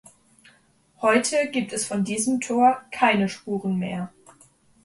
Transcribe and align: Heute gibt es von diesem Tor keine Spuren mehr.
Heute 1.03 1.47
gibt 1.51 1.73
es 1.73 1.85
von 1.85 2.03
diesem 2.03 2.39
Tor 2.41 2.81
keine 2.89 3.29
Spuren 3.29 3.77
mehr. 3.77 4.11